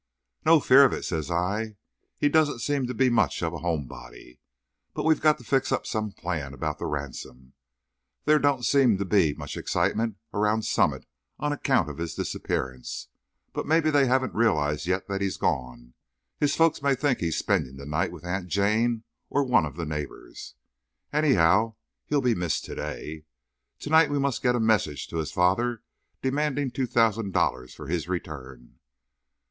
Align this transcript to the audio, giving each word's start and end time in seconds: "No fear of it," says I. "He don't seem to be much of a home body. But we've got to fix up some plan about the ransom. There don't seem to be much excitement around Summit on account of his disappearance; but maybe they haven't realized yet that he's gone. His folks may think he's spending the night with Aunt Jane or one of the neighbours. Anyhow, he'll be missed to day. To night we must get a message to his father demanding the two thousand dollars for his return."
"No 0.43 0.59
fear 0.59 0.83
of 0.83 0.93
it," 0.93 1.05
says 1.05 1.29
I. 1.29 1.75
"He 2.17 2.27
don't 2.27 2.57
seem 2.57 2.87
to 2.87 2.93
be 2.95 3.07
much 3.11 3.43
of 3.43 3.53
a 3.53 3.59
home 3.59 3.85
body. 3.85 4.39
But 4.95 5.03
we've 5.05 5.21
got 5.21 5.37
to 5.37 5.43
fix 5.43 5.71
up 5.71 5.85
some 5.85 6.11
plan 6.11 6.55
about 6.55 6.79
the 6.79 6.87
ransom. 6.87 7.53
There 8.25 8.39
don't 8.39 8.63
seem 8.65 8.97
to 8.97 9.05
be 9.05 9.35
much 9.35 9.55
excitement 9.55 10.15
around 10.33 10.63
Summit 10.65 11.05
on 11.37 11.53
account 11.53 11.87
of 11.87 11.99
his 11.99 12.15
disappearance; 12.15 13.09
but 13.53 13.67
maybe 13.67 13.91
they 13.91 14.07
haven't 14.07 14.33
realized 14.33 14.87
yet 14.87 15.07
that 15.07 15.21
he's 15.21 15.37
gone. 15.37 15.93
His 16.39 16.55
folks 16.55 16.81
may 16.81 16.95
think 16.95 17.19
he's 17.19 17.37
spending 17.37 17.75
the 17.77 17.85
night 17.85 18.11
with 18.11 18.25
Aunt 18.25 18.47
Jane 18.47 19.03
or 19.29 19.43
one 19.43 19.67
of 19.67 19.75
the 19.75 19.85
neighbours. 19.85 20.55
Anyhow, 21.13 21.75
he'll 22.07 22.21
be 22.21 22.33
missed 22.33 22.65
to 22.65 22.73
day. 22.73 23.25
To 23.81 23.91
night 23.91 24.09
we 24.09 24.17
must 24.17 24.41
get 24.41 24.55
a 24.55 24.59
message 24.59 25.07
to 25.09 25.17
his 25.17 25.31
father 25.31 25.83
demanding 26.23 26.69
the 26.69 26.73
two 26.73 26.87
thousand 26.87 27.33
dollars 27.33 27.75
for 27.75 27.87
his 27.87 28.07
return." 28.09 28.79